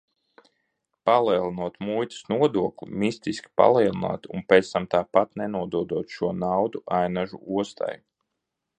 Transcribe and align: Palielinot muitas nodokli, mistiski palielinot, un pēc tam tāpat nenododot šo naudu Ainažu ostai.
Palielinot 1.09 1.75
muitas 1.89 2.23
nodokli, 2.33 2.89
mistiski 3.03 3.53
palielinot, 3.63 4.27
un 4.39 4.45
pēc 4.53 4.73
tam 4.75 4.91
tāpat 4.97 5.41
nenododot 5.43 6.19
šo 6.19 6.35
naudu 6.49 6.87
Ainažu 7.05 7.45
ostai. 7.63 7.97